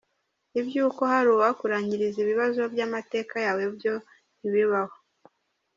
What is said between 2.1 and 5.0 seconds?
ibibazo by' amateka yawe byo ntibibaho.